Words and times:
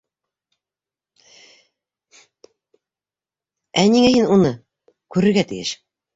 Ә 3.83 3.85
ниңә 3.97 4.09
һин 4.17 4.35
уны... 4.39 4.53
күрергә 5.17 5.47
тейеш? 5.55 5.77